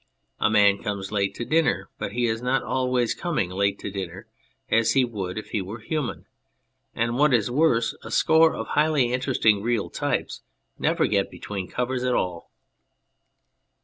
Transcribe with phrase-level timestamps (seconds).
[0.39, 4.25] A man comes late to dinner, but he is not always coming late to dinner
[4.67, 6.25] as he would if he were human:
[6.95, 10.41] and, what is worse, a score of highly interesting real types
[10.79, 12.49] never get between covers at all.